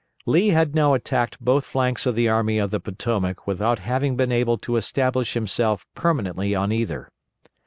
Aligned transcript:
Lee 0.25 0.47
had 0.47 0.73
now 0.73 0.95
attacked 0.95 1.39
both 1.39 1.63
flanks 1.63 2.07
of 2.07 2.15
the 2.15 2.27
Army 2.27 2.57
of 2.57 2.71
the 2.71 2.79
Potomac 2.79 3.45
without 3.45 3.77
having 3.77 4.15
been 4.17 4.31
able 4.31 4.57
to 4.57 4.75
establish 4.75 5.35
himself 5.35 5.85
permanently 5.93 6.55
on 6.55 6.71
either. 6.71 7.07